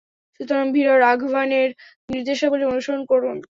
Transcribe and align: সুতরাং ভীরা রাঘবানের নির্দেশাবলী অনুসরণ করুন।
সুতরাং 0.35 0.65
ভীরা 0.73 0.93
রাঘবানের 0.97 1.69
নির্দেশাবলী 2.09 2.63
অনুসরণ 2.67 3.01
করুন। 3.11 3.37